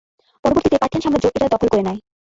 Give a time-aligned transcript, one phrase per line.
[0.43, 1.99] পরবর্তীতে পার্থিয়ান সাম্রাজ্য এটা দখল করে নেয়।